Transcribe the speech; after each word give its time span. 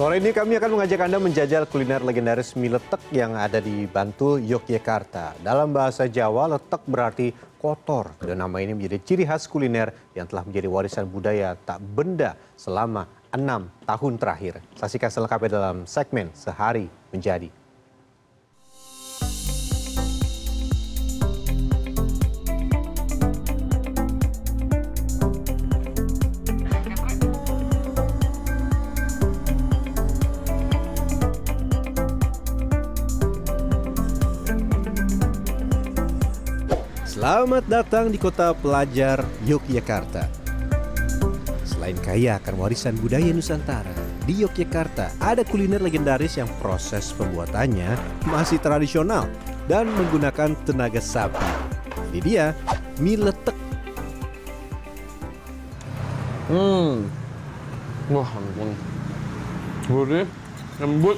Sore 0.00 0.16
ini 0.16 0.32
kami 0.32 0.56
akan 0.56 0.80
mengajak 0.80 0.96
Anda 1.04 1.20
menjajal 1.20 1.68
kuliner 1.68 2.00
legendaris 2.00 2.56
mie 2.56 2.72
letek 2.72 3.04
yang 3.12 3.36
ada 3.36 3.60
di 3.60 3.84
Bantul, 3.84 4.40
Yogyakarta. 4.40 5.36
Dalam 5.44 5.76
bahasa 5.76 6.08
Jawa, 6.08 6.48
letek 6.56 6.88
berarti 6.88 7.36
kotor. 7.60 8.16
Dan 8.16 8.40
nama 8.40 8.64
ini 8.64 8.72
menjadi 8.72 8.96
ciri 9.04 9.28
khas 9.28 9.44
kuliner 9.44 9.92
yang 10.16 10.24
telah 10.24 10.48
menjadi 10.48 10.72
warisan 10.72 11.04
budaya 11.04 11.52
tak 11.52 11.84
benda 11.84 12.32
selama 12.56 13.04
enam 13.28 13.68
tahun 13.84 14.16
terakhir. 14.16 14.64
Saksikan 14.80 15.12
selengkapnya 15.12 15.60
dalam 15.60 15.84
segmen 15.84 16.32
Sehari 16.32 16.88
Menjadi. 17.12 17.59
Selamat 37.30 37.62
datang 37.70 38.10
di 38.10 38.18
kota 38.18 38.50
pelajar 38.50 39.22
Yogyakarta. 39.46 40.26
Selain 41.62 41.94
kaya 42.02 42.42
akan 42.42 42.58
warisan 42.58 42.98
budaya 42.98 43.30
Nusantara, 43.30 43.94
di 44.26 44.42
Yogyakarta 44.42 45.14
ada 45.22 45.46
kuliner 45.46 45.78
legendaris 45.78 46.42
yang 46.42 46.50
proses 46.58 47.14
pembuatannya 47.14 47.94
masih 48.26 48.58
tradisional 48.58 49.30
dan 49.70 49.86
menggunakan 49.94 50.58
tenaga 50.66 50.98
sapi. 50.98 51.38
Ini 52.10 52.18
dia 52.18 52.46
mie 52.98 53.22
letek. 53.22 53.54
Hmm. 56.50 57.06
Wah, 58.10 58.26
ampun. 58.26 58.74
Gurih, 59.86 60.26
lembut, 60.82 61.14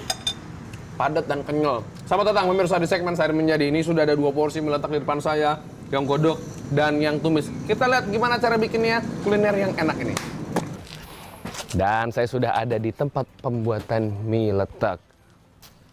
padat 1.01 1.25
dan 1.25 1.41
kenyal. 1.41 1.81
Selamat 2.05 2.37
datang 2.37 2.53
pemirsa 2.53 2.77
di 2.77 2.85
segmen 2.85 3.17
Sehari 3.17 3.33
Menjadi. 3.33 3.73
Ini 3.73 3.81
sudah 3.81 4.05
ada 4.05 4.13
dua 4.13 4.29
porsi 4.29 4.61
mie 4.61 4.77
letek 4.77 4.93
di 4.93 5.01
depan 5.01 5.17
saya, 5.25 5.72
yang 5.93 6.09
godok 6.09 6.41
dan 6.73 6.97
yang 6.99 7.21
tumis. 7.21 7.53
Kita 7.69 7.85
lihat 7.85 8.09
gimana 8.09 8.41
cara 8.41 8.57
bikinnya 8.57 9.05
kuliner 9.21 9.53
yang 9.53 9.73
enak 9.77 9.97
ini. 10.01 10.17
Dan 11.77 12.09
saya 12.09 12.25
sudah 12.25 12.57
ada 12.57 12.81
di 12.81 12.89
tempat 12.93 13.29
pembuatan 13.45 14.09
mie 14.25 14.57
letek. 14.57 14.97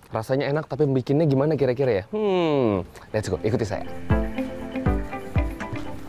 Rasanya 0.10 0.50
enak 0.50 0.66
tapi 0.72 0.88
bikinnya 0.88 1.28
gimana 1.28 1.54
kira-kira 1.60 2.02
ya? 2.02 2.04
Hmm, 2.16 2.88
let's 3.12 3.28
go, 3.28 3.38
ikuti 3.44 3.68
saya. 3.68 3.86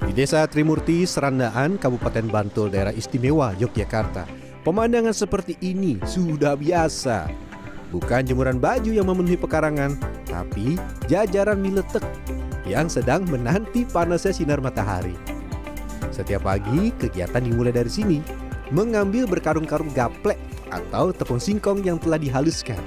Di 0.07 0.13
Desa 0.17 0.43
Trimurti, 0.51 1.07
Serandaan, 1.07 1.79
Kabupaten 1.79 2.27
Bantul, 2.31 2.73
daerah 2.73 2.91
istimewa 2.91 3.55
Yogyakarta. 3.59 4.27
Pemandangan 4.67 5.15
seperti 5.15 5.55
ini 5.63 6.03
sudah 6.03 6.59
biasa. 6.59 7.31
Bukan 7.95 8.23
jemuran 8.23 8.59
baju 8.59 8.91
yang 8.91 9.07
memenuhi 9.07 9.39
pekarangan, 9.39 9.99
tapi 10.27 10.79
jajaran 11.07 11.59
mie 11.59 11.79
letek 11.79 12.03
yang 12.71 12.87
sedang 12.87 13.27
menanti 13.27 13.83
panasnya 13.83 14.31
sinar 14.31 14.63
matahari. 14.63 15.19
Setiap 16.15 16.47
pagi, 16.47 16.95
kegiatan 16.95 17.43
dimulai 17.43 17.75
dari 17.75 17.91
sini, 17.91 18.19
mengambil 18.71 19.27
berkarung-karung 19.27 19.91
gaplek 19.91 20.39
atau 20.71 21.11
tepung 21.11 21.43
singkong 21.43 21.83
yang 21.83 21.99
telah 21.99 22.23
dihaluskan. 22.23 22.79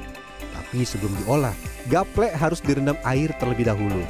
Tapi 0.56 0.88
sebelum 0.88 1.12
diolah, 1.24 1.56
gaplek 1.92 2.32
harus 2.40 2.64
direndam 2.64 2.96
air 3.04 3.36
terlebih 3.36 3.68
dahulu. 3.68 4.04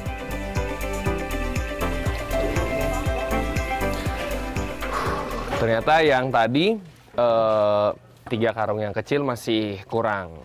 Ternyata 5.58 5.94
yang 6.04 6.28
tadi 6.30 6.76
eh, 7.18 7.88
tiga 8.30 8.50
karung 8.54 8.78
yang 8.78 8.94
kecil 8.94 9.26
masih 9.26 9.82
kurang. 9.90 10.38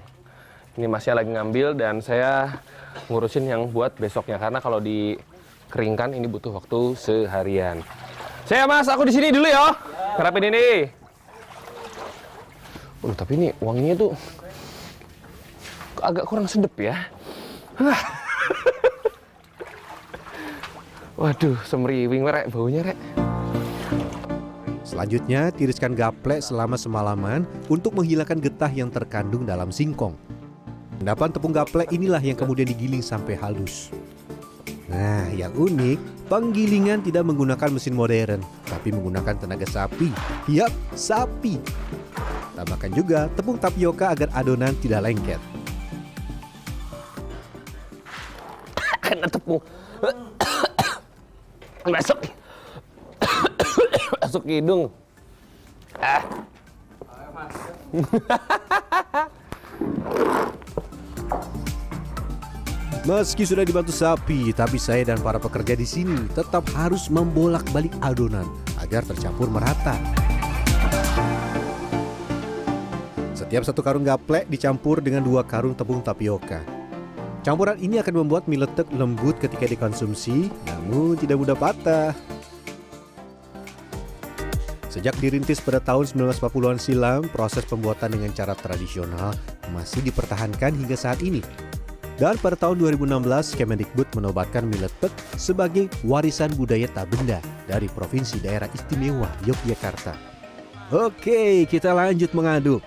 Ini 0.79 0.87
masih 0.87 1.11
lagi 1.11 1.29
ngambil 1.29 1.75
dan 1.75 1.99
saya 1.99 2.63
ngurusin 3.09 3.49
yang 3.49 3.69
buat 3.69 3.97
besoknya 3.97 4.37
karena 4.37 4.59
kalau 4.61 4.77
dikeringkan 4.77 6.13
ini 6.13 6.27
butuh 6.29 6.53
waktu 6.53 6.93
seharian. 6.97 7.81
Saya 8.49 8.65
Mas, 8.65 8.89
aku 8.89 9.05
di 9.05 9.13
sini 9.13 9.29
dulu 9.29 9.45
ya. 9.45 9.77
Kerapin 10.17 10.49
ini. 10.49 10.89
Uh, 12.99 13.15
tapi 13.15 13.39
ini 13.39 13.47
wanginya 13.63 13.95
tuh 13.95 14.11
agak 16.01 16.25
kurang 16.27 16.49
sedep 16.49 16.73
ya. 16.75 17.07
Waduh, 21.19 21.59
semriwing 21.67 22.23
rek 22.27 22.47
baunya 22.51 22.81
rek. 22.83 22.99
Selanjutnya, 24.87 25.53
tiriskan 25.53 25.93
gaplek 25.93 26.41
selama 26.41 26.73
semalaman 26.73 27.45
untuk 27.69 27.93
menghilangkan 27.93 28.41
getah 28.41 28.73
yang 28.73 28.89
terkandung 28.89 29.45
dalam 29.45 29.69
singkong. 29.69 30.17
Endapan 30.99 31.31
tepung 31.31 31.55
gaplek 31.55 31.95
inilah 31.95 32.19
yang 32.19 32.35
kemudian 32.35 32.67
digiling 32.67 32.99
sampai 32.99 33.39
halus. 33.39 33.87
Nah, 34.91 35.31
yang 35.31 35.55
unik, 35.55 36.27
penggilingan 36.27 36.99
tidak 36.99 37.23
menggunakan 37.23 37.71
mesin 37.71 37.95
modern, 37.95 38.43
tapi 38.67 38.91
menggunakan 38.91 39.39
tenaga 39.39 39.63
sapi. 39.63 40.11
Yap, 40.51 40.75
sapi. 40.99 41.55
Tambahkan 42.51 42.91
juga 42.91 43.31
tepung 43.31 43.55
tapioka 43.55 44.11
agar 44.11 44.27
adonan 44.35 44.75
tidak 44.83 45.07
lengket. 45.07 45.39
Kena 49.05 49.31
tepung. 49.31 49.63
Masuk. 51.87 52.19
Masuk 54.19 54.43
hidung. 54.43 54.91
Ah. 55.95 56.27
Meski 63.07 63.47
sudah 63.47 63.63
dibantu 63.63 63.95
sapi, 63.95 64.51
tapi 64.51 64.75
saya 64.75 65.07
dan 65.07 65.23
para 65.23 65.39
pekerja 65.39 65.71
di 65.71 65.87
sini 65.87 66.27
tetap 66.35 66.67
harus 66.75 67.07
membolak-balik 67.07 67.95
adonan 68.03 68.43
agar 68.83 69.07
tercampur 69.07 69.47
merata. 69.47 69.95
Setiap 73.31 73.63
satu 73.63 73.79
karung 73.79 74.03
gaplek 74.03 74.51
dicampur 74.51 74.99
dengan 74.99 75.23
dua 75.23 75.47
karung 75.47 75.71
tepung 75.71 76.03
tapioka. 76.03 76.59
Campuran 77.39 77.79
ini 77.79 78.03
akan 78.03 78.27
membuat 78.27 78.51
mie 78.51 78.67
letek 78.67 78.91
lembut 78.91 79.39
ketika 79.39 79.63
dikonsumsi, 79.63 80.51
namun 80.67 81.15
tidak 81.15 81.39
mudah 81.39 81.55
patah. 81.55 82.11
Sejak 84.91 85.15
dirintis 85.23 85.63
pada 85.63 85.79
tahun 85.79 86.11
1940-an 86.35 86.77
silam, 86.83 87.21
proses 87.31 87.63
pembuatan 87.63 88.11
dengan 88.11 88.35
cara 88.35 88.51
tradisional 88.59 89.31
masih 89.71 90.03
dipertahankan 90.03 90.75
hingga 90.75 90.99
saat 90.99 91.23
ini. 91.23 91.68
Dan 92.19 92.35
pada 92.43 92.59
tahun 92.59 92.83
2016, 92.83 93.55
Kemendikbud 93.55 94.11
menobatkan 94.19 94.67
mie 94.67 94.83
letek 94.83 95.07
sebagai 95.39 95.87
warisan 96.03 96.51
budaya 96.59 96.91
tak 96.91 97.07
benda 97.15 97.39
dari 97.63 97.87
Provinsi 97.87 98.43
Daerah 98.43 98.67
Istimewa 98.75 99.31
Yogyakarta. 99.47 100.19
Oke, 100.91 101.63
kita 101.63 101.95
lanjut 101.95 102.35
mengaduk. 102.35 102.83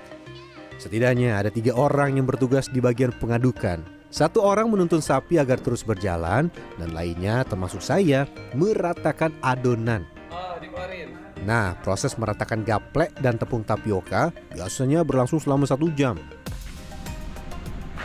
Setidaknya 0.77 1.41
ada 1.41 1.49
tiga 1.49 1.73
orang 1.73 2.21
yang 2.21 2.29
bertugas 2.29 2.69
di 2.69 2.85
bagian 2.85 3.09
pengadukan. 3.17 3.81
Satu 4.13 4.45
orang 4.45 4.69
menuntun 4.69 5.01
sapi 5.01 5.41
agar 5.41 5.57
terus 5.57 5.81
berjalan, 5.81 6.53
dan 6.77 6.91
lainnya 6.93 7.41
termasuk 7.49 7.81
saya 7.81 8.29
meratakan 8.53 9.33
adonan. 9.41 10.05
Oh, 10.29 10.61
dikeluarin. 10.61 11.17
Nah, 11.49 11.73
proses 11.81 12.21
meratakan 12.21 12.69
gaplek 12.69 13.17
dan 13.25 13.41
tepung 13.41 13.65
tapioka 13.65 14.29
biasanya 14.53 15.01
berlangsung 15.09 15.41
selama 15.41 15.65
satu 15.65 15.89
jam. 15.97 16.21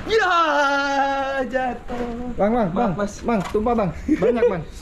Ya, 0.07 0.33
jatuh. 1.43 2.31
Bang, 2.39 2.51
bang, 2.55 2.69
bang, 2.71 2.91
Mas. 2.95 3.19
bang, 3.21 3.39
tumpah 3.51 3.73
bang, 3.75 3.89
banyak 4.19 4.43
bang. 4.47 4.63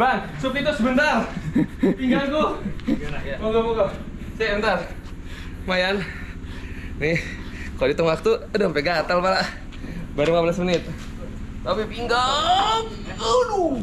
Bang, 0.00 0.24
sup 0.40 0.56
itu 0.56 0.72
sebentar. 0.80 1.28
Pinggangku. 1.76 2.56
Moga, 3.36 3.60
moga. 3.60 3.86
Saya 4.40 4.56
bentar. 4.56 4.78
Lumayan. 5.68 6.00
Nih, 6.96 7.20
kalau 7.76 7.92
hitung 7.92 8.08
waktu, 8.08 8.32
udah 8.48 8.64
sampai 8.64 8.80
gatal, 8.80 9.20
Pak. 9.20 9.44
Baru 10.16 10.40
15 10.40 10.64
menit. 10.64 10.88
Tapi 11.60 11.84
pinggang. 11.84 12.88
Aduh. 13.20 13.76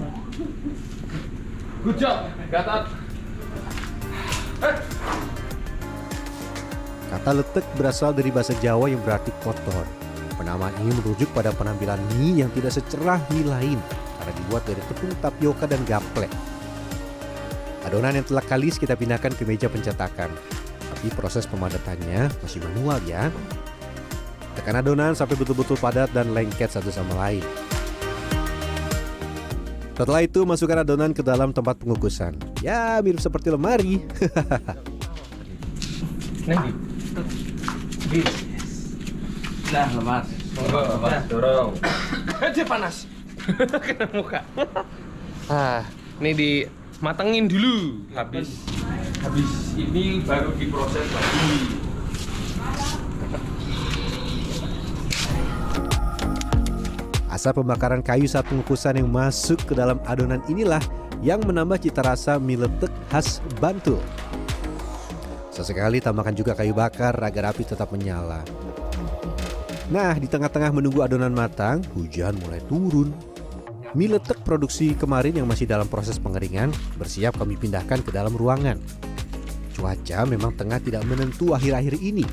Good 1.86 1.98
job, 2.02 2.26
Gatot. 2.50 2.90
Eh, 4.66 4.76
Kata 7.07 7.31
letek 7.39 7.63
berasal 7.80 8.12
dari 8.12 8.27
bahasa 8.36 8.51
Jawa 8.59 8.92
yang 8.92 9.00
berarti 9.00 9.31
kotor. 9.39 9.88
Penamaan 10.36 10.75
ini 10.83 10.92
merujuk 11.01 11.31
pada 11.31 11.56
penampilan 11.56 11.98
mie 12.19 12.44
yang 12.44 12.51
tidak 12.51 12.75
secerah 12.75 13.18
mie 13.31 13.48
lain 13.48 13.80
karena 14.19 14.31
dibuat 14.44 14.63
dari 14.68 14.81
tepung 14.92 15.15
tapioka 15.24 15.65
dan 15.65 15.80
gaplek. 15.88 16.30
Adonan 17.88 18.19
yang 18.19 18.27
telah 18.27 18.44
kalis 18.44 18.75
kita 18.75 19.00
pindahkan 19.00 19.31
ke 19.31 19.48
meja 19.48 19.71
pencetakan. 19.71 20.27
Tapi 20.92 21.07
proses 21.15 21.48
pemadatannya 21.48 22.27
masih 22.44 22.59
manual 22.59 23.00
ya. 23.07 23.31
Tekan 24.59 24.83
adonan 24.83 25.15
sampai 25.15 25.39
betul-betul 25.39 25.80
padat 25.80 26.12
dan 26.12 26.36
lengket 26.36 26.68
satu 26.75 26.92
sama 26.92 27.15
lain. 27.15 27.45
Setelah 29.95 30.21
itu 30.27 30.44
masukkan 30.44 30.83
adonan 30.83 31.15
ke 31.15 31.24
dalam 31.24 31.56
tempat 31.56 31.80
pengukusan. 31.80 32.36
Ya 32.59 33.00
mirip 33.00 33.24
seperti 33.24 33.48
lemari. 33.50 34.04
Nih. 38.14 38.25
Dah 39.74 39.90
lemas. 39.98 40.28
Monggo, 40.54 40.80
lemas 40.86 41.22
dorong. 41.25 41.72
Aja 42.38 42.64
panas. 42.64 42.96
Kena 43.86 44.06
muka. 44.14 44.42
ah, 45.50 45.81
ini 46.22 46.31
dimatengin 46.34 47.50
dulu. 47.50 48.06
Habis 48.14 48.62
habis 49.25 49.50
ini 49.75 50.22
baru 50.22 50.54
diproses 50.56 51.08
lagi. 51.10 51.78
Asap 57.28 57.62
pembakaran 57.62 58.02
kayu 58.02 58.25
saat 58.25 58.50
pengukusan 58.50 58.98
yang 58.98 59.10
masuk 59.14 59.62
ke 59.62 59.78
dalam 59.78 60.02
adonan 60.10 60.42
inilah 60.50 60.81
yang 61.22 61.42
menambah 61.46 61.78
cita 61.81 62.02
rasa 62.02 62.42
mie 62.42 62.58
letek 62.58 62.90
khas 63.10 63.42
Bantul. 63.62 64.02
Sesekali 65.57 65.98
tambahkan 65.98 66.38
juga 66.38 66.54
kayu 66.54 66.77
bakar 66.77 67.18
agar 67.18 67.50
api 67.50 67.65
tetap 67.65 67.89
menyala. 67.89 68.45
Nah, 69.89 70.13
di 70.13 70.30
tengah-tengah 70.30 70.69
menunggu 70.69 71.01
adonan 71.01 71.33
matang, 71.33 71.81
hujan 71.98 72.38
mulai 72.45 72.62
turun. 72.69 73.09
Mie 73.98 74.13
letek 74.13 74.45
produksi 74.45 74.94
kemarin 74.94 75.33
yang 75.33 75.50
masih 75.50 75.65
dalam 75.65 75.89
proses 75.89 76.21
pengeringan 76.21 76.69
bersiap 77.01 77.42
kami 77.42 77.57
pindahkan 77.57 78.06
ke 78.06 78.13
dalam 78.13 78.38
ruangan. 78.38 78.77
Cuaca 79.74 80.30
memang 80.30 80.54
tengah 80.54 80.77
tidak 80.77 81.01
menentu 81.09 81.57
akhir-akhir 81.57 81.98
ini. 82.06 82.27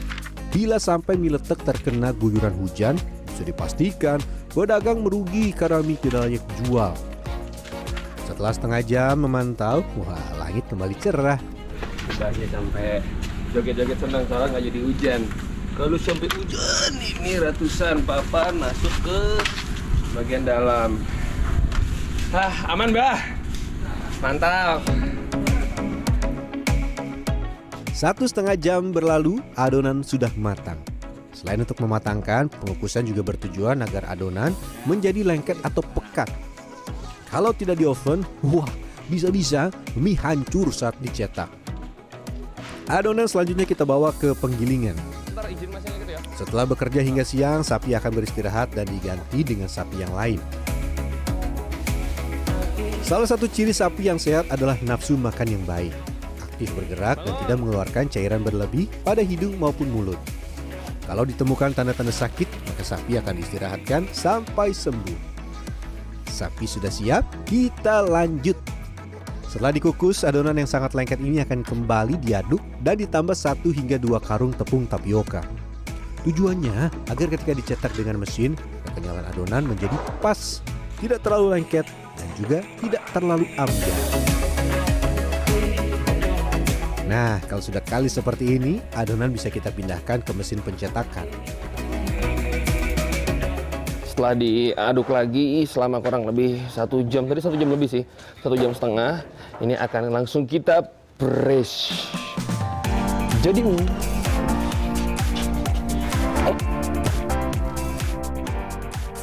Bila 0.53 0.77
sampai 0.77 1.17
mie 1.17 1.33
letek 1.33 1.65
terkena 1.65 2.13
guyuran 2.13 2.53
hujan, 2.61 3.01
bisa 3.25 3.41
dipastikan 3.41 4.21
pedagang 4.53 5.01
merugi 5.01 5.49
karena 5.57 5.81
mie 5.81 5.97
tidak 5.97 6.29
layak 6.29 6.45
jual. 6.61 6.93
Setelah 8.29 8.53
setengah 8.53 8.83
jam 8.85 9.17
memantau, 9.25 9.81
wah 9.97 10.29
langit 10.37 10.69
kembali 10.69 10.97
cerah. 11.01 11.54
Udahnya 12.13 12.47
sampai 12.53 13.01
joget-joget 13.55 13.99
senang 14.03 14.25
soalnya 14.29 14.49
nggak 14.53 14.65
jadi 14.69 14.81
hujan. 14.85 15.21
Kalau 15.75 15.99
sampai 15.99 16.29
hujan 16.31 16.93
ini 17.01 17.33
ratusan 17.41 18.05
papan 18.07 18.53
masuk 18.61 18.95
ke 19.03 19.21
bagian 20.15 20.47
dalam. 20.47 21.03
Ah, 22.35 22.75
aman, 22.75 22.91
Mbah. 22.91 23.19
Mantap. 24.19 24.83
Satu 27.95 28.27
setengah 28.27 28.59
jam 28.59 28.91
berlalu, 28.91 29.39
adonan 29.55 30.03
sudah 30.03 30.31
matang. 30.35 30.79
Selain 31.31 31.63
untuk 31.63 31.79
mematangkan, 31.83 32.51
pengukusan 32.51 33.07
juga 33.07 33.23
bertujuan 33.23 33.83
agar 33.83 34.07
adonan 34.11 34.51
menjadi 34.87 35.23
lengket 35.23 35.59
atau 35.63 35.83
pekat. 35.83 36.27
Kalau 37.31 37.55
tidak 37.55 37.79
di 37.79 37.87
oven, 37.87 38.23
wah 38.47 38.67
bisa-bisa 39.11 39.71
mie 39.99 40.19
hancur 40.19 40.71
saat 40.71 40.95
dicetak. 41.03 41.51
Adonan 42.85 43.25
selanjutnya 43.25 43.65
kita 43.65 43.89
bawa 43.89 44.13
ke 44.13 44.37
penggilingan. 44.37 44.93
Ya. 46.05 46.21
Setelah 46.37 46.69
bekerja 46.69 47.01
hingga 47.01 47.25
siang, 47.25 47.65
sapi 47.65 47.97
akan 47.97 48.13
beristirahat 48.13 48.77
dan 48.77 48.85
diganti 48.85 49.41
dengan 49.41 49.73
sapi 49.73 50.05
yang 50.05 50.13
lain. 50.13 50.37
Salah 53.05 53.29
satu 53.29 53.49
ciri 53.49 53.73
sapi 53.73 54.09
yang 54.09 54.21
sehat 54.21 54.49
adalah 54.53 54.77
nafsu 54.85 55.17
makan 55.17 55.49
yang 55.57 55.65
baik, 55.65 55.93
aktif 56.41 56.73
bergerak 56.77 57.21
dan 57.25 57.35
tidak 57.45 57.57
mengeluarkan 57.61 58.05
cairan 58.09 58.41
berlebih 58.41 58.89
pada 59.05 59.21
hidung 59.21 59.57
maupun 59.57 59.89
mulut. 59.89 60.21
Kalau 61.05 61.25
ditemukan 61.29 61.77
tanda-tanda 61.77 62.13
sakit, 62.13 62.49
maka 62.65 62.81
sapi 62.85 63.21
akan 63.21 63.37
diistirahatkan 63.37 64.09
sampai 64.13 64.73
sembuh. 64.73 65.37
Sapi 66.29 66.65
sudah 66.65 66.89
siap, 66.89 67.25
kita 67.45 68.05
lanjut. 68.09 68.74
Setelah 69.55 69.71
dikukus, 69.71 70.27
adonan 70.27 70.59
yang 70.59 70.67
sangat 70.67 70.99
lengket 70.99 71.23
ini 71.23 71.39
akan 71.39 71.63
kembali 71.63 72.19
diaduk 72.19 72.59
dan 72.83 72.99
ditambah 72.99 73.39
satu 73.39 73.71
hingga 73.71 74.03
dua 74.03 74.19
karung 74.19 74.51
tepung 74.51 74.83
tapioka. 74.83 75.47
Tujuannya 76.27 76.91
agar 77.07 77.27
ketika 77.31 77.55
dicetak 77.55 77.95
dengan 77.95 78.19
mesin, 78.19 78.59
kekenyalan 78.91 79.23
adonan 79.31 79.63
menjadi 79.63 79.95
pas, 80.19 80.59
tidak 80.99 81.23
terlalu 81.23 81.55
lengket, 81.55 81.87
dan 82.19 82.29
juga 82.35 82.67
tidak 82.83 83.07
terlalu 83.15 83.47
ambiar. 83.55 83.99
Nah, 87.07 87.39
kalau 87.47 87.63
sudah 87.63 87.83
kali 87.87 88.11
seperti 88.11 88.59
ini, 88.59 88.83
adonan 88.99 89.31
bisa 89.31 89.55
kita 89.55 89.71
pindahkan 89.71 90.27
ke 90.27 90.35
mesin 90.35 90.59
pencetakan. 90.67 91.31
Setelah 94.03 94.35
diaduk 94.35 95.11
lagi 95.11 95.63
selama 95.67 96.03
kurang 96.03 96.27
lebih 96.27 96.59
satu 96.71 97.07
jam, 97.07 97.31
tadi 97.31 97.39
satu 97.39 97.55
jam 97.55 97.71
lebih 97.71 97.87
sih, 97.87 98.03
satu 98.43 98.55
jam 98.55 98.71
setengah, 98.71 99.27
ini 99.63 99.79
akan 99.79 100.11
langsung 100.11 100.49
kita 100.49 100.83
press. 101.21 101.91
Jadi 103.45 103.61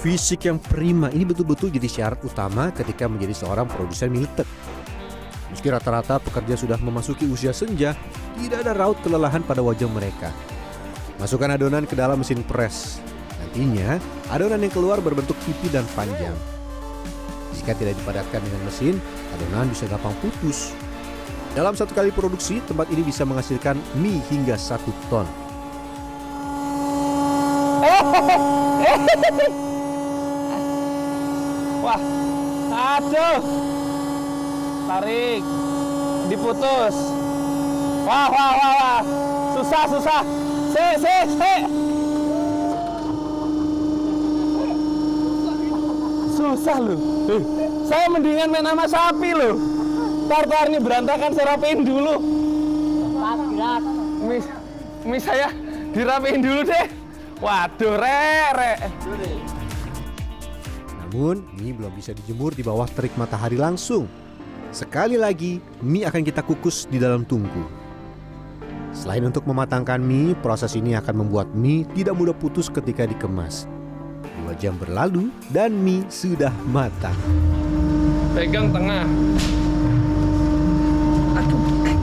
Fisik 0.01 0.49
yang 0.49 0.57
prima 0.57 1.13
ini 1.13 1.21
betul-betul 1.21 1.69
jadi 1.69 1.85
syarat 1.85 2.25
utama 2.25 2.73
ketika 2.73 3.05
menjadi 3.05 3.37
seorang 3.37 3.69
produsen 3.69 4.09
mie 4.09 4.25
letek. 4.25 4.49
Meski 5.53 5.69
rata-rata 5.69 6.17
pekerja 6.17 6.57
sudah 6.57 6.81
memasuki 6.81 7.29
usia 7.29 7.53
senja, 7.53 7.93
tidak 8.33 8.65
ada 8.65 8.73
raut 8.73 8.97
kelelahan 9.05 9.45
pada 9.45 9.61
wajah 9.61 9.85
mereka. 9.85 10.33
Masukkan 11.21 11.53
adonan 11.53 11.85
ke 11.85 11.93
dalam 11.93 12.17
mesin 12.17 12.41
pres. 12.41 12.97
Nantinya, 13.37 14.01
adonan 14.33 14.65
yang 14.65 14.73
keluar 14.73 14.97
berbentuk 15.05 15.37
pipi 15.45 15.69
dan 15.69 15.85
panjang. 15.93 16.33
Jika 17.61 17.77
tidak 17.77 17.93
dipadatkan 18.01 18.41
dengan 18.41 18.65
mesin, 18.65 18.97
adonan 19.37 19.69
bisa 19.69 19.85
gampang 19.85 20.17
putus. 20.17 20.73
Dalam 21.53 21.77
satu 21.77 21.93
kali 21.93 22.09
produksi, 22.09 22.57
tempat 22.65 22.89
ini 22.89 23.05
bisa 23.05 23.21
menghasilkan 23.21 23.77
mie 24.01 24.17
hingga 24.33 24.57
satu 24.57 24.89
ton. 25.13 25.29
Wah, 31.81 32.01
aduh. 32.97 33.41
Tarik. 34.89 35.43
Diputus. 36.29 36.97
Wah, 38.05 38.27
wah, 38.29 38.51
wah, 38.57 38.73
wah. 38.77 39.01
Susah, 39.57 39.83
susah. 39.85 40.21
Si, 40.73 40.85
si, 40.97 41.15
si. 41.37 41.53
Susah 46.37 46.77
loh. 46.81 47.20
Saya 47.87 48.05
mendingan 48.11 48.51
main 48.51 48.65
sama 48.65 48.85
sapi 48.89 49.31
loh. 49.31 49.55
Tar, 50.27 50.43
tar, 50.47 50.65
ini 50.71 50.79
berantakan 50.79 51.31
saya 51.35 51.55
rapiin 51.55 51.83
dulu. 51.83 52.15
Mie, 54.21 54.39
mie 55.07 55.21
saya 55.21 55.51
dirapiin 55.91 56.41
dulu 56.43 56.61
deh. 56.67 56.87
Waduh, 57.41 57.95
rek. 57.97 58.79
Namun, 61.03 61.43
mie 61.59 61.75
belum 61.75 61.91
bisa 61.95 62.15
dijemur 62.15 62.55
di 62.55 62.63
bawah 62.63 62.87
terik 62.87 63.15
matahari 63.19 63.59
langsung. 63.59 64.07
Sekali 64.71 65.19
lagi, 65.19 65.59
mie 65.83 66.07
akan 66.07 66.23
kita 66.23 66.39
kukus 66.47 66.87
di 66.87 66.95
dalam 66.95 67.27
tungku. 67.27 67.67
Selain 68.95 69.23
untuk 69.23 69.43
mematangkan 69.47 69.99
mie, 69.99 70.35
proses 70.39 70.75
ini 70.79 70.95
akan 70.95 71.27
membuat 71.27 71.51
mie 71.51 71.83
tidak 71.91 72.15
mudah 72.15 72.35
putus 72.35 72.71
ketika 72.71 73.03
dikemas. 73.03 73.67
Jam 74.61 74.77
berlalu 74.77 75.33
dan 75.49 75.73
mie 75.73 76.05
sudah 76.05 76.53
matang. 76.69 77.17
Pegang 78.37 78.69
tengah. 78.69 79.09
Aduh, 81.33 81.61
eh, 81.89 81.97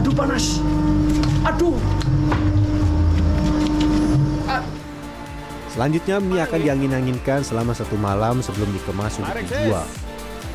aduh 0.00 0.14
panas. 0.16 0.56
Aduh. 1.44 1.76
Selanjutnya 5.68 6.16
mie 6.16 6.40
akan 6.40 6.60
diangin-anginkan 6.64 7.44
selama 7.44 7.76
satu 7.76 8.00
malam 8.00 8.40
sebelum 8.40 8.72
dikemas 8.72 9.20
untuk 9.20 9.36
dijual. 9.44 9.84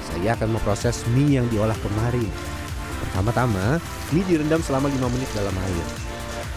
Saya 0.09 0.33
akan 0.33 0.57
memproses 0.57 1.05
mie 1.13 1.37
yang 1.37 1.45
diolah 1.53 1.77
kemarin. 1.85 2.33
Pertama-tama, 3.05 3.77
mie 4.09 4.25
direndam 4.25 4.65
selama 4.65 4.89
5 4.89 5.05
menit 5.13 5.29
dalam 5.37 5.53
air. 5.53 5.85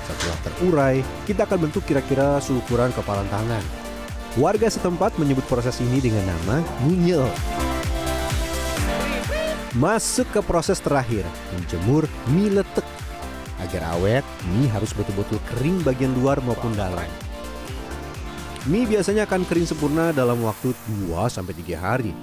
Setelah 0.08 0.38
terurai, 0.40 0.96
kita 1.28 1.44
akan 1.44 1.68
bentuk 1.68 1.84
kira-kira 1.84 2.40
seukuran 2.40 2.88
kepalan 2.96 3.28
tangan. 3.28 3.79
Warga 4.38 4.70
setempat 4.70 5.18
menyebut 5.18 5.42
proses 5.50 5.82
ini 5.82 5.98
dengan 5.98 6.22
nama 6.22 6.62
ngunyel. 6.86 7.26
Masuk 9.74 10.30
ke 10.30 10.38
proses 10.38 10.78
terakhir, 10.78 11.26
menjemur 11.50 12.06
mie 12.30 12.46
letek. 12.46 12.86
Agar 13.58 13.98
awet, 13.98 14.22
mie 14.54 14.70
harus 14.70 14.94
betul-betul 14.94 15.42
kering 15.50 15.82
bagian 15.82 16.14
luar 16.14 16.38
maupun 16.46 16.70
dalam. 16.78 17.10
Mie 18.70 18.86
biasanya 18.86 19.26
akan 19.26 19.42
kering 19.50 19.66
sempurna 19.66 20.14
dalam 20.14 20.38
waktu 20.46 20.78
2-3 21.10 21.74
hari. 21.74 22.14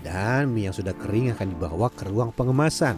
Dan 0.00 0.48
mie 0.48 0.72
yang 0.72 0.76
sudah 0.76 0.96
kering 0.96 1.36
akan 1.36 1.52
dibawa 1.52 1.92
ke 1.92 2.08
ruang 2.08 2.32
pengemasan. 2.32 2.96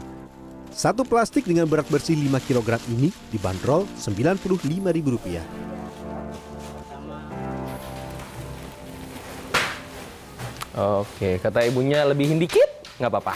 Satu 0.70 1.02
plastik 1.02 1.50
dengan 1.50 1.66
berat 1.66 1.90
bersih 1.90 2.14
5 2.14 2.38
kg 2.46 2.78
ini 2.94 3.10
dibanderol 3.34 3.90
Rp95.000. 3.98 5.65
Oke, 10.76 11.40
kata 11.40 11.64
ibunya 11.64 12.04
lebihin 12.04 12.36
dikit, 12.36 12.68
nggak 13.00 13.08
apa-apa. 13.08 13.32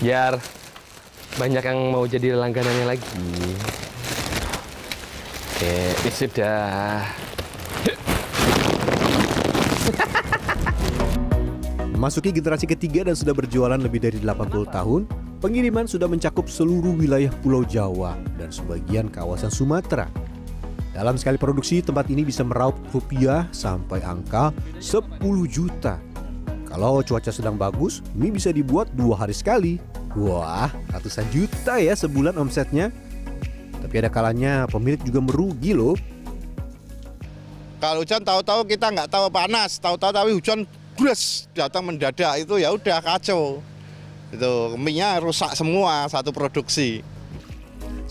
Biar 0.00 0.40
banyak 1.36 1.60
yang 1.60 1.92
mau 1.92 2.08
jadi 2.08 2.32
langganannya 2.32 2.96
lagi. 2.96 3.28
Oke, 5.52 5.92
ini 6.00 6.10
sudah. 6.16 7.04
Memasuki 11.92 12.32
generasi 12.32 12.64
ketiga 12.64 13.04
dan 13.04 13.20
sudah 13.20 13.36
berjualan 13.36 13.76
lebih 13.76 14.00
dari 14.00 14.16
80 14.16 14.48
tahun, 14.72 15.04
pengiriman 15.44 15.84
sudah 15.84 16.08
mencakup 16.08 16.48
seluruh 16.48 16.96
wilayah 16.96 17.28
Pulau 17.44 17.68
Jawa 17.68 18.16
dan 18.40 18.48
sebagian 18.48 19.12
kawasan 19.12 19.52
Sumatera. 19.52 20.08
Dalam 20.96 21.20
sekali 21.20 21.36
produksi, 21.36 21.84
tempat 21.84 22.08
ini 22.08 22.24
bisa 22.24 22.40
meraup 22.40 22.72
rupiah 22.88 23.44
sampai 23.52 24.00
angka 24.00 24.48
10 24.80 25.20
juta. 25.44 26.00
Kalau 26.64 27.04
cuaca 27.04 27.28
sedang 27.28 27.60
bagus, 27.60 28.00
mie 28.16 28.32
bisa 28.32 28.48
dibuat 28.48 28.88
dua 28.96 29.20
hari 29.20 29.36
sekali. 29.36 29.76
Wah, 30.16 30.72
ratusan 30.88 31.28
juta 31.28 31.76
ya 31.76 31.92
sebulan 31.92 32.40
omsetnya. 32.40 32.88
Tapi 33.76 33.92
ada 34.00 34.08
kalanya 34.08 34.64
pemilik 34.72 34.96
juga 35.04 35.20
merugi 35.20 35.76
loh. 35.76 36.00
Kalau 37.76 38.00
hujan 38.00 38.24
tahu-tahu 38.24 38.64
kita 38.64 38.88
nggak 38.88 39.12
tahu 39.12 39.28
panas, 39.28 39.76
tahu-tahu 39.76 40.16
tapi 40.16 40.32
hujan 40.32 40.64
bres 40.96 41.44
datang 41.52 41.92
mendadak 41.92 42.40
itu 42.40 42.56
ya 42.56 42.72
udah 42.72 43.04
kacau. 43.04 43.60
Itu 44.32 44.80
mie-nya 44.80 45.20
rusak 45.20 45.52
semua 45.60 46.08
satu 46.08 46.32
produksi. 46.32 47.04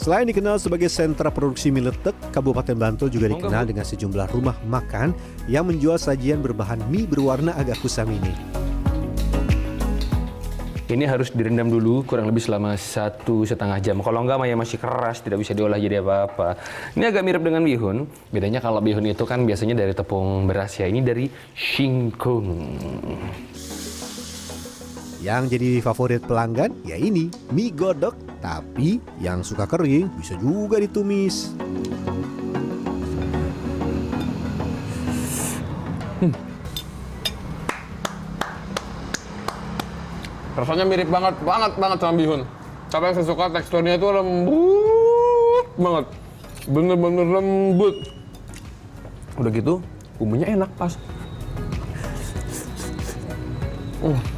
Selain 0.05 0.21
dikenal 0.21 0.61
sebagai 0.61 0.85
sentra 0.85 1.33
produksi 1.33 1.73
mie 1.73 1.89
letek, 1.89 2.13
Kabupaten 2.29 2.77
Bantul 2.77 3.09
juga 3.09 3.25
dikenal 3.25 3.65
dengan 3.65 3.81
sejumlah 3.81 4.37
rumah 4.37 4.53
makan 4.69 5.17
yang 5.49 5.65
menjual 5.65 5.97
sajian 5.97 6.45
berbahan 6.45 6.77
mie 6.93 7.09
berwarna 7.09 7.57
agak 7.57 7.81
kusam 7.81 8.13
ini. 8.13 8.29
Ini 10.85 11.09
harus 11.09 11.33
direndam 11.33 11.73
dulu 11.73 12.05
kurang 12.05 12.29
lebih 12.29 12.37
selama 12.37 12.77
satu 12.77 13.49
setengah 13.49 13.81
jam. 13.81 13.97
Kalau 14.05 14.21
enggak 14.21 14.37
maya 14.37 14.53
masih 14.53 14.77
keras, 14.77 15.25
tidak 15.25 15.41
bisa 15.41 15.57
diolah 15.57 15.81
jadi 15.81 16.05
apa-apa. 16.05 16.53
Ini 16.93 17.09
agak 17.09 17.25
mirip 17.25 17.41
dengan 17.41 17.65
bihun. 17.65 18.05
Bedanya 18.29 18.61
kalau 18.61 18.85
bihun 18.85 19.09
itu 19.09 19.25
kan 19.25 19.41
biasanya 19.41 19.73
dari 19.73 19.97
tepung 19.97 20.45
beras 20.45 20.77
ya. 20.77 20.85
Ini 20.85 21.01
dari 21.01 21.25
singkong. 21.57 22.45
Yang 25.25 25.57
jadi 25.57 25.81
favorit 25.81 26.21
pelanggan 26.21 26.69
ya 26.85 26.93
ini 27.01 27.33
mie 27.49 27.73
godok, 27.73 28.13
tapi 28.45 29.01
yang 29.17 29.41
suka 29.41 29.65
kering 29.65 30.13
bisa 30.21 30.37
juga 30.37 30.77
ditumis. 30.77 31.49
Rasanya 40.61 40.85
mirip 40.85 41.09
banget, 41.09 41.33
banget, 41.41 41.73
banget 41.73 41.97
sama 42.05 42.21
bihun. 42.21 42.45
Tapi 42.93 43.09
yang 43.09 43.15
saya 43.17 43.25
suka 43.25 43.49
teksturnya 43.49 43.97
itu 43.97 44.05
lembut 44.05 45.67
banget. 45.73 46.05
Bener-bener 46.69 47.25
lembut. 47.25 47.97
Udah 49.41 49.49
gitu, 49.49 49.81
bumbunya 50.21 50.53
enak 50.53 50.69
pas. 50.77 50.93
Uh. 54.05 54.34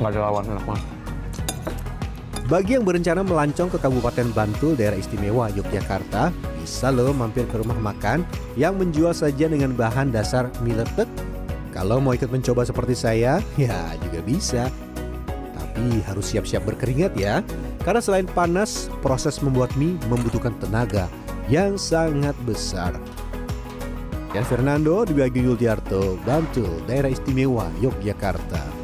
Nggak 0.00 0.16
ada 0.16 0.20
lawan, 0.24 0.44
enak 0.48 0.64
banget. 0.64 0.86
Bagi 2.50 2.74
yang 2.74 2.82
berencana 2.82 3.22
melancong 3.22 3.70
ke 3.70 3.78
Kabupaten 3.78 4.34
Bantul, 4.34 4.74
daerah 4.74 4.98
istimewa 4.98 5.54
Yogyakarta, 5.54 6.34
bisa 6.58 6.90
loh 6.90 7.14
mampir 7.14 7.46
ke 7.46 7.62
rumah 7.62 7.78
makan 7.78 8.26
yang 8.58 8.74
menjual 8.74 9.14
sajian 9.14 9.54
dengan 9.54 9.70
bahan 9.76 10.10
dasar 10.10 10.50
mie 10.64 10.74
letek. 10.74 11.06
Kalau 11.70 12.02
mau 12.02 12.10
ikut 12.10 12.26
mencoba 12.26 12.66
seperti 12.66 12.98
saya, 12.98 13.38
ya 13.60 13.94
juga 14.02 14.18
bisa. 14.26 14.66
Tapi 15.54 16.02
harus 16.10 16.26
siap-siap 16.26 16.66
berkeringat 16.66 17.14
ya, 17.14 17.38
karena 17.86 18.02
selain 18.02 18.26
panas, 18.26 18.90
proses 18.98 19.38
membuat 19.38 19.70
mie 19.78 19.94
membutuhkan 20.10 20.56
tenaga 20.58 21.06
yang 21.46 21.78
sangat 21.78 22.34
besar. 22.42 22.98
Yan 24.34 24.46
Fernando 24.46 25.06
di 25.06 25.14
Bagu 25.14 25.38
Yuldiarto, 25.38 26.18
Bantul, 26.26 26.82
daerah 26.90 27.14
istimewa 27.14 27.70
Yogyakarta. 27.78 28.79